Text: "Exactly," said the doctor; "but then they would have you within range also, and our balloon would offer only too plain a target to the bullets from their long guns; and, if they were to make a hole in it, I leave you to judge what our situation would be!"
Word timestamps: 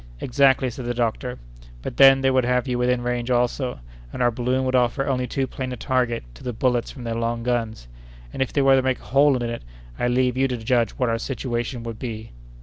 "Exactly," 0.19 0.71
said 0.71 0.85
the 0.85 0.95
doctor; 0.95 1.37
"but 1.83 1.95
then 1.97 2.21
they 2.21 2.31
would 2.31 2.43
have 2.43 2.67
you 2.67 2.79
within 2.79 3.03
range 3.03 3.29
also, 3.29 3.77
and 4.11 4.19
our 4.19 4.31
balloon 4.31 4.65
would 4.65 4.73
offer 4.73 5.05
only 5.05 5.27
too 5.27 5.45
plain 5.45 5.71
a 5.71 5.75
target 5.77 6.23
to 6.33 6.43
the 6.43 6.51
bullets 6.53 6.89
from 6.89 7.03
their 7.03 7.13
long 7.13 7.43
guns; 7.43 7.87
and, 8.33 8.41
if 8.41 8.51
they 8.51 8.63
were 8.63 8.75
to 8.75 8.81
make 8.81 8.97
a 8.99 9.03
hole 9.13 9.35
in 9.35 9.47
it, 9.47 9.61
I 9.99 10.07
leave 10.07 10.37
you 10.37 10.47
to 10.47 10.57
judge 10.57 10.89
what 10.93 11.09
our 11.09 11.19
situation 11.19 11.83
would 11.83 11.99
be!" 11.99 12.31